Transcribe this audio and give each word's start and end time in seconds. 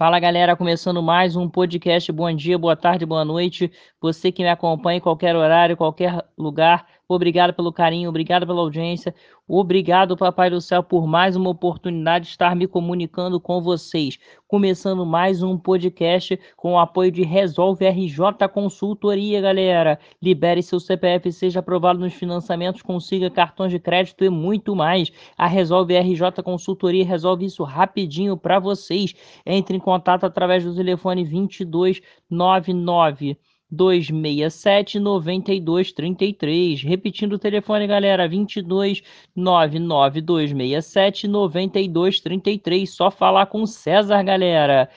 Fala 0.00 0.18
galera, 0.18 0.56
começando 0.56 1.02
mais 1.02 1.36
um 1.36 1.46
podcast. 1.46 2.10
Bom 2.10 2.34
dia, 2.34 2.56
boa 2.56 2.74
tarde, 2.74 3.04
boa 3.04 3.22
noite. 3.22 3.70
Você 4.00 4.32
que 4.32 4.42
me 4.42 4.48
acompanha 4.48 4.96
em 4.96 5.00
qualquer 5.00 5.36
horário, 5.36 5.76
qualquer 5.76 6.24
lugar, 6.38 6.86
obrigado 7.14 7.52
pelo 7.52 7.72
carinho, 7.72 8.08
obrigado 8.08 8.46
pela 8.46 8.60
audiência. 8.60 9.14
Obrigado, 9.52 10.16
Papai 10.16 10.48
do 10.48 10.60
Céu, 10.60 10.80
por 10.80 11.08
mais 11.08 11.34
uma 11.34 11.50
oportunidade 11.50 12.26
de 12.26 12.30
estar 12.30 12.54
me 12.54 12.68
comunicando 12.68 13.40
com 13.40 13.60
vocês. 13.60 14.16
Começando 14.46 15.04
mais 15.04 15.42
um 15.42 15.58
podcast 15.58 16.38
com 16.56 16.74
o 16.74 16.78
apoio 16.78 17.10
de 17.10 17.24
Resolve 17.24 17.84
RJ 17.84 18.46
Consultoria, 18.52 19.40
galera. 19.40 19.98
Libere 20.22 20.62
seu 20.62 20.78
CPF, 20.78 21.32
seja 21.32 21.58
aprovado 21.58 21.98
nos 21.98 22.14
financiamentos, 22.14 22.80
consiga 22.80 23.28
cartões 23.28 23.72
de 23.72 23.80
crédito 23.80 24.24
e 24.24 24.30
muito 24.30 24.76
mais. 24.76 25.10
A 25.36 25.48
Resolve 25.48 25.98
RJ 25.98 26.44
Consultoria 26.44 27.04
resolve 27.04 27.46
isso 27.46 27.64
rapidinho 27.64 28.36
para 28.36 28.60
vocês. 28.60 29.16
Entre 29.44 29.76
em 29.76 29.80
contato 29.80 30.22
através 30.22 30.64
do 30.64 30.72
telefone 30.72 31.24
2299 31.24 33.36
267 33.70 34.98
9233. 34.98 36.82
Repetindo 36.82 37.34
o 37.34 37.38
telefone, 37.38 37.86
galera, 37.86 38.28
22 38.28 39.02
99267 39.34 41.28
9233. 41.28 42.90
Só 42.90 43.10
falar 43.10 43.46
com 43.46 43.62
o 43.62 43.66
César, 43.66 44.22
galera. 44.22 44.90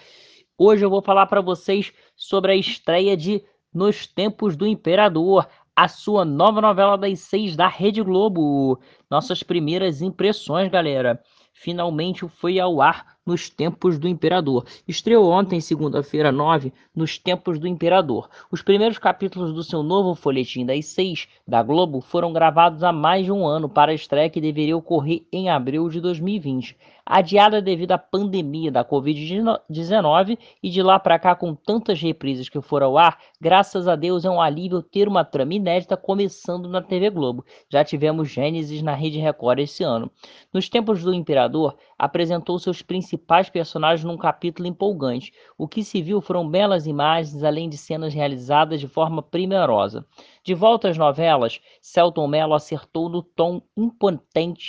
Hoje 0.57 0.83
eu 0.85 0.89
vou 0.89 1.01
falar 1.01 1.25
para 1.27 1.41
vocês 1.41 1.91
sobre 2.15 2.51
a 2.51 2.55
estreia 2.55 3.17
de 3.17 3.43
Nos 3.73 4.07
Tempos 4.07 4.55
do 4.55 4.65
Imperador, 4.65 5.47
a 5.75 5.87
sua 5.87 6.23
nova 6.23 6.61
novela 6.61 6.97
das 6.97 7.19
seis 7.19 7.55
da 7.55 7.67
Rede 7.67 8.01
Globo. 8.01 8.79
Nossas 9.09 9.43
primeiras 9.43 10.01
impressões, 10.01 10.69
galera. 10.69 11.21
Finalmente 11.53 12.27
foi 12.27 12.59
ao 12.59 12.81
ar 12.81 13.12
nos 13.25 13.49
Tempos 13.49 13.97
do 13.97 14.07
Imperador. 14.07 14.65
Estreou 14.87 15.29
ontem, 15.29 15.59
segunda-feira, 15.61 16.31
9, 16.31 16.73
nos 16.95 17.17
Tempos 17.17 17.59
do 17.59 17.67
Imperador. 17.67 18.29
Os 18.51 18.61
primeiros 18.61 18.97
capítulos 18.97 19.53
do 19.53 19.63
seu 19.63 19.83
novo 19.83 20.15
folhetim 20.15 20.65
das 20.65 20.85
seis 20.85 21.27
da 21.47 21.63
Globo 21.63 22.01
foram 22.01 22.33
gravados 22.33 22.83
há 22.83 22.91
mais 22.91 23.25
de 23.25 23.31
um 23.31 23.45
ano 23.45 23.69
para 23.69 23.91
a 23.91 23.95
estreia 23.95 24.29
que 24.29 24.41
deveria 24.41 24.77
ocorrer 24.77 25.23
em 25.31 25.49
abril 25.49 25.89
de 25.89 26.01
2020 26.01 26.75
adiada 27.05 27.61
devido 27.61 27.91
à 27.91 27.97
pandemia 27.97 28.71
da 28.71 28.83
Covid-19 28.85 30.37
e 30.61 30.69
de 30.69 30.81
lá 30.81 30.97
para 30.97 31.19
cá, 31.19 31.35
com 31.35 31.53
tantas 31.53 32.01
reprises 32.01 32.47
que 32.47 32.61
foram 32.61 32.87
ao 32.87 32.97
ar, 32.97 33.19
graças 33.39 33.87
a 33.87 33.95
Deus 33.95 34.23
é 34.23 34.29
um 34.29 34.41
alívio 34.41 34.81
ter 34.81 35.07
uma 35.07 35.25
trama 35.25 35.53
inédita 35.53 35.97
começando 35.97 36.69
na 36.69 36.81
TV 36.81 37.09
Globo. 37.09 37.45
Já 37.69 37.83
tivemos 37.83 38.29
Gênesis 38.29 38.81
na 38.81 38.93
Rede 38.93 39.19
Record 39.19 39.59
esse 39.59 39.83
ano. 39.83 40.09
Nos 40.53 40.69
tempos 40.69 41.03
do 41.03 41.13
Imperador, 41.13 41.75
apresentou 41.97 42.57
seus 42.57 42.81
principais 42.81 43.12
personagens 43.49 44.03
num 44.03 44.17
capítulo 44.17 44.67
empolgante. 44.67 45.33
O 45.57 45.67
que 45.67 45.83
se 45.83 46.01
viu 46.01 46.21
foram 46.21 46.49
belas 46.49 46.87
imagens, 46.87 47.43
além 47.43 47.69
de 47.69 47.77
cenas 47.77 48.13
realizadas 48.13 48.79
de 48.79 48.87
forma 48.87 49.21
primorosa. 49.21 50.05
De 50.43 50.53
volta 50.53 50.89
às 50.89 50.97
novelas, 50.97 51.61
Celton 51.81 52.27
Mello 52.27 52.53
acertou 52.53 53.09
no 53.09 53.21
tom 53.21 53.61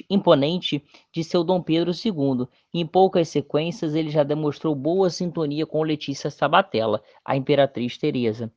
imponente 0.08 0.84
de 1.12 1.24
seu 1.24 1.42
Dom 1.42 1.62
Pedro 1.62 1.90
II. 1.92 2.46
Em 2.72 2.86
poucas 2.86 3.28
sequências, 3.28 3.94
ele 3.94 4.10
já 4.10 4.22
demonstrou 4.22 4.74
boa 4.74 5.10
sintonia 5.10 5.66
com 5.66 5.82
Letícia 5.82 6.30
Sabatella, 6.30 7.02
a 7.24 7.36
Imperatriz 7.36 7.98
Teresa. 7.98 8.52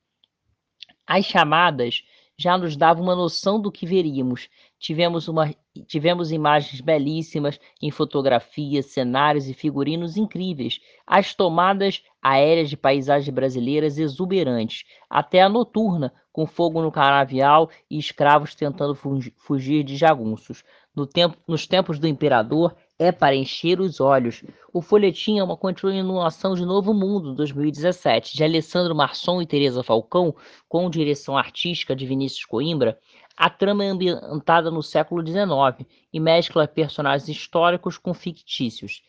As 1.05 1.25
chamadas 1.25 2.03
já 2.39 2.55
nos 2.55 2.77
davam 2.77 3.03
uma 3.03 3.15
noção 3.15 3.59
do 3.59 3.71
que 3.71 3.85
veríamos. 3.85 4.47
Tivemos, 4.77 5.27
uma, 5.27 5.51
tivemos 5.87 6.31
imagens 6.31 6.79
belíssimas 6.81 7.59
em 7.81 7.89
fotografias, 7.89 8.85
cenários 8.87 9.49
e 9.49 9.53
figurinos 9.55 10.17
incríveis. 10.17 10.79
As 11.05 11.33
tomadas 11.33 12.03
aéreas 12.21 12.69
de 12.69 12.77
paisagens 12.77 13.33
brasileiras 13.33 13.97
exuberantes, 13.97 14.83
até 15.09 15.41
a 15.41 15.49
noturna, 15.49 16.13
com 16.31 16.45
fogo 16.45 16.79
no 16.83 16.91
canavial 16.91 17.71
e 17.89 17.97
escravos 17.97 18.53
tentando 18.53 18.93
fugir 18.93 19.83
de 19.83 19.97
jagunços. 19.97 20.63
No 20.95 21.07
tempo, 21.07 21.35
nos 21.47 21.65
tempos 21.65 21.97
do 21.97 22.07
imperador, 22.07 22.75
é 22.99 23.11
para 23.11 23.35
encher 23.35 23.79
os 23.79 23.99
olhos. 23.99 24.43
O 24.73 24.81
folhetim 24.81 25.37
é 25.39 25.43
uma 25.43 25.55
continuação 25.55 26.55
de 26.55 26.65
Novo 26.65 26.93
Mundo 26.93 27.33
2017, 27.35 28.35
de 28.35 28.43
Alessandro 28.43 28.95
Marçom 28.95 29.41
e 29.41 29.45
Teresa 29.45 29.83
Falcão, 29.83 30.35
com 30.67 30.89
direção 30.89 31.37
artística 31.37 31.95
de 31.95 32.05
Vinícius 32.05 32.45
Coimbra. 32.45 32.97
A 33.35 33.49
trama 33.49 33.85
é 33.85 33.89
ambientada 33.89 34.71
no 34.71 34.81
século 34.81 35.25
XIX 35.25 35.87
e 36.11 36.19
mescla 36.19 36.67
personagens 36.67 37.29
históricos 37.29 37.97
com 37.97 38.13
fictícios. 38.13 39.03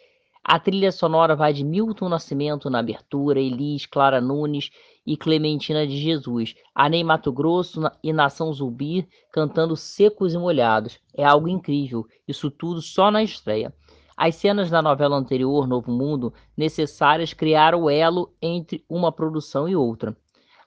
A 0.51 0.59
trilha 0.59 0.91
sonora 0.91 1.37
vai 1.37 1.53
de 1.53 1.63
Milton 1.63 2.09
Nascimento 2.09 2.71
na 2.71 2.79
abertura, 2.79 3.39
Elis, 3.39 3.85
Clara 3.85 4.19
Nunes 4.19 4.71
e 5.07 5.15
Clementina 5.15 5.87
de 5.87 5.99
Jesus, 5.99 6.55
a 6.75 6.89
Ney 6.89 7.05
Mato 7.05 7.31
Grosso 7.31 7.83
e 8.03 8.15
Nação 8.15 8.51
Zumbi 8.51 9.07
cantando 9.31 9.77
secos 9.77 10.33
e 10.33 10.39
molhados. 10.39 10.99
É 11.15 11.23
algo 11.23 11.49
incrível, 11.49 12.07
isso 12.27 12.51
tudo 12.51 12.81
só 12.81 13.11
na 13.11 13.23
estreia. 13.23 13.75
As 14.17 14.37
cenas 14.37 14.71
da 14.71 14.81
novela 14.81 15.19
anterior, 15.19 15.69
Novo 15.69 15.93
Mundo, 15.93 16.33
necessárias 16.57 17.35
criaram 17.35 17.83
o 17.83 17.91
elo 17.91 18.33
entre 18.41 18.83
uma 18.89 19.13
produção 19.13 19.69
e 19.69 19.77
outra. 19.77 20.17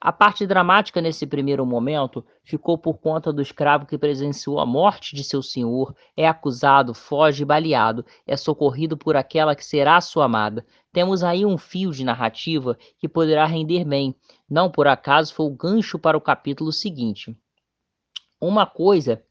A 0.04 0.12
parte 0.12 0.48
dramática 0.48 1.00
nesse 1.00 1.28
primeiro 1.28 1.64
momento 1.64 2.26
ficou 2.44 2.76
por 2.76 2.98
conta 2.98 3.32
do 3.32 3.40
escravo 3.40 3.86
que 3.86 4.00
presenciou 4.00 4.60
a 4.60 4.66
morte 4.66 5.16
de 5.16 5.24
seu 5.24 5.44
senhor, 5.44 5.96
é 6.18 6.28
acusado, 6.28 6.96
foge 6.96 7.46
baleado, 7.46 8.04
é 8.26 8.36
socorrido 8.36 8.98
por 8.98 9.16
aquela 9.16 9.56
que 9.56 9.64
será 9.64 10.02
sua 10.02 10.26
amada. 10.26 10.66
Temos 10.92 11.24
aí 11.24 11.46
um 11.46 11.56
fio 11.56 11.92
de 11.92 12.04
narrativa 12.04 12.76
que 12.98 13.08
poderá 13.08 13.46
render 13.46 13.86
bem. 13.86 14.16
Não 14.50 14.72
por 14.72 14.88
acaso 14.88 15.36
foi 15.36 15.46
o 15.46 15.56
gancho 15.56 16.00
para 16.00 16.18
o 16.18 16.22
capítulo 16.22 16.72
seguinte. 16.72 17.38
Uma 18.42 18.66
coisa 18.66 19.24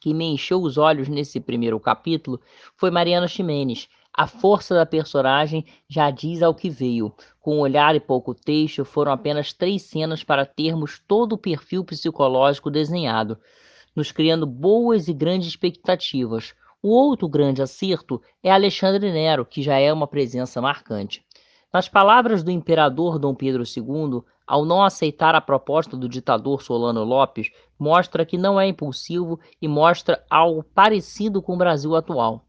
que 0.00 0.14
me 0.14 0.24
encheu 0.24 0.62
os 0.62 0.78
olhos 0.78 1.06
nesse 1.06 1.38
primeiro 1.38 1.78
capítulo 1.78 2.40
foi 2.78 2.90
Mariana 2.90 3.28
Ximenes 3.28 3.90
a 4.14 4.26
força 4.26 4.74
da 4.74 4.84
personagem 4.84 5.64
já 5.88 6.10
diz 6.10 6.42
ao 6.42 6.54
que 6.54 6.68
veio. 6.68 7.14
Com 7.40 7.60
olhar 7.60 7.94
e 7.94 8.00
pouco 8.00 8.34
texto, 8.34 8.84
foram 8.84 9.10
apenas 9.10 9.52
três 9.52 9.82
cenas 9.82 10.22
para 10.22 10.44
termos 10.44 11.00
todo 11.08 11.32
o 11.32 11.38
perfil 11.38 11.82
psicológico 11.82 12.70
desenhado, 12.70 13.38
nos 13.96 14.12
criando 14.12 14.46
boas 14.46 15.08
e 15.08 15.14
grandes 15.14 15.48
expectativas. 15.48 16.54
O 16.82 16.90
outro 16.90 17.26
grande 17.26 17.62
acerto 17.62 18.20
é 18.42 18.50
Alexandre 18.50 19.10
Nero, 19.10 19.46
que 19.46 19.62
já 19.62 19.78
é 19.78 19.92
uma 19.92 20.06
presença 20.06 20.60
marcante. 20.60 21.24
Nas 21.72 21.88
palavras 21.88 22.42
do 22.42 22.50
imperador 22.50 23.18
Dom 23.18 23.34
Pedro 23.34 23.62
II, 23.62 24.22
ao 24.46 24.64
não 24.66 24.82
aceitar 24.82 25.34
a 25.34 25.40
proposta 25.40 25.96
do 25.96 26.06
ditador 26.06 26.62
Solano 26.62 27.02
Lopes, 27.02 27.50
mostra 27.78 28.26
que 28.26 28.36
não 28.36 28.60
é 28.60 28.66
impulsivo 28.66 29.40
e 29.60 29.66
mostra 29.66 30.22
algo 30.28 30.62
parecido 30.62 31.40
com 31.40 31.54
o 31.54 31.58
Brasil 31.58 31.96
atual. 31.96 32.44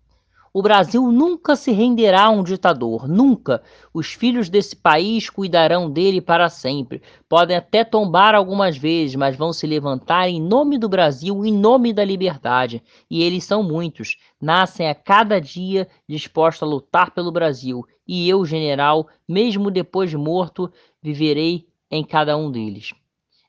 O 0.56 0.62
Brasil 0.62 1.12
nunca 1.12 1.56
se 1.56 1.72
renderá 1.72 2.26
a 2.26 2.30
um 2.30 2.44
ditador, 2.44 3.08
nunca. 3.08 3.64
Os 3.92 4.14
filhos 4.14 4.50
desse 4.50 4.76
país 4.76 5.28
cuidarão 5.28 5.90
dele 5.90 6.22
para 6.22 6.48
sempre. 6.48 7.02
Podem 7.28 7.58
até 7.58 7.84
tombar 7.84 8.36
algumas 8.36 8.78
vezes, 8.78 9.16
mas 9.16 9.36
vão 9.36 9.52
se 9.52 9.66
levantar 9.66 10.30
em 10.30 10.40
nome 10.40 10.78
do 10.78 10.88
Brasil, 10.88 11.44
em 11.44 11.52
nome 11.52 11.92
da 11.92 12.06
liberdade. 12.06 12.84
E 13.10 13.24
eles 13.24 13.46
são 13.46 13.64
muitos. 13.64 14.16
Nascem 14.40 14.88
a 14.88 14.94
cada 14.94 15.42
dia 15.42 15.88
dispostos 16.08 16.62
a 16.62 16.72
lutar 16.72 17.10
pelo 17.10 17.32
Brasil. 17.32 17.84
E 18.08 18.30
eu, 18.30 18.46
general, 18.46 19.08
mesmo 19.28 19.72
depois 19.72 20.12
de 20.12 20.18
morto, 20.18 20.72
viverei 21.02 21.66
em 21.90 22.04
cada 22.04 22.38
um 22.38 22.52
deles. 22.52 22.94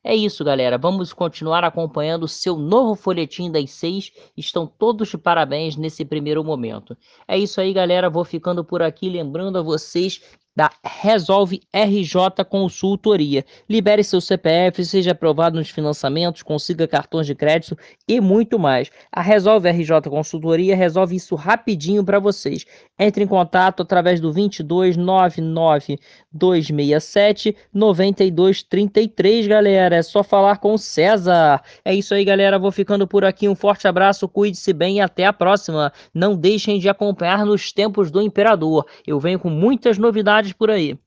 É 0.06 0.15
isso, 0.15 0.44
galera. 0.44 0.76
Vamos 0.76 1.15
continuar 1.15 1.65
acompanhando 1.65 2.25
o 2.25 2.28
seu 2.28 2.59
novo 2.59 2.94
folhetim 2.94 3.50
das 3.50 3.70
seis. 3.70 4.12
Estão 4.37 4.66
todos 4.66 5.09
de 5.09 5.16
parabéns 5.16 5.76
nesse 5.76 6.04
primeiro 6.04 6.44
momento. 6.44 6.94
É 7.26 7.38
isso 7.38 7.59
aí, 7.59 7.72
galera. 7.72 8.10
Vou 8.10 8.22
ficando 8.22 8.62
por 8.62 8.82
aqui, 8.82 9.09
lembrando 9.09 9.59
a 9.59 9.62
vocês 9.62 10.20
da 10.54 10.70
Resolve 10.84 11.61
RJ 11.75 12.44
Consultoria. 12.49 13.44
Libere 13.69 14.05
seu 14.05 14.20
CPF, 14.20 14.84
seja 14.84 15.12
aprovado 15.12 15.56
nos 15.56 15.70
financiamentos, 15.70 16.43
consiga 16.43 16.87
cartões 16.87 17.26
de 17.26 17.34
crédito 17.34 17.76
e 18.06 18.20
muito 18.20 18.58
mais. 18.58 18.90
A 19.11 19.20
Resolve 19.20 19.69
RJ 19.69 20.02
Consultoria 20.08 20.76
resolve 20.76 21.17
isso 21.17 21.34
rapidinho 21.34 22.05
para 22.05 22.19
vocês. 22.19 22.64
Entre 22.99 23.25
em 23.25 23.26
contato 23.26 23.82
através 23.82 24.20
do 24.20 24.32
22 24.32 24.96
99 24.96 25.99
267 26.32 27.56
9233, 27.73 29.46
galera. 29.46 29.96
É 29.96 30.02
só 30.02 30.23
falar 30.23 30.58
com 30.58 30.75
o 30.75 30.78
César. 30.78 31.62
É 31.84 31.94
isso 31.94 32.14
aí, 32.14 32.25
galera. 32.25 32.58
Vou 32.58 32.70
ficando 32.70 33.06
por 33.06 33.25
aqui. 33.25 33.49
Um 33.49 33.55
forte 33.55 33.88
abraço, 33.88 34.28
cuide-se 34.28 34.73
bem 34.73 34.96
e 34.96 35.00
até 35.00 35.26
a 35.26 35.32
próxima. 35.32 35.93
Não 36.12 36.37
deixem 36.37 36.78
de 36.78 36.88
acompanhar 36.88 37.44
nos 37.44 37.73
tempos 37.73 38.11
do 38.11 38.23
Imperador. 38.23 38.87
Eu 39.06 39.19
venho 39.19 39.38
com 39.38 39.50
muitas 39.50 39.99
novidades 40.44 40.52
por 40.52 40.70
aí. 40.70 40.99